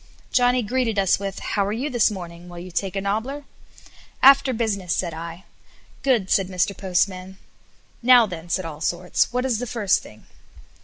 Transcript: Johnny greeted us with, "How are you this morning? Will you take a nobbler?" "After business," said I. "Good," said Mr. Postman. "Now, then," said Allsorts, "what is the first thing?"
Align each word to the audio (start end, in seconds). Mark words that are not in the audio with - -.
Johnny 0.31 0.63
greeted 0.63 0.97
us 0.97 1.19
with, 1.19 1.37
"How 1.37 1.63
are 1.63 1.71
you 1.71 1.87
this 1.87 2.09
morning? 2.09 2.49
Will 2.49 2.57
you 2.57 2.71
take 2.71 2.95
a 2.95 3.01
nobbler?" 3.01 3.43
"After 4.23 4.51
business," 4.51 4.95
said 4.95 5.13
I. 5.13 5.43
"Good," 6.01 6.31
said 6.31 6.47
Mr. 6.47 6.75
Postman. 6.75 7.37
"Now, 8.01 8.25
then," 8.25 8.49
said 8.49 8.65
Allsorts, 8.65 9.31
"what 9.31 9.45
is 9.45 9.59
the 9.59 9.67
first 9.67 10.01
thing?" 10.01 10.25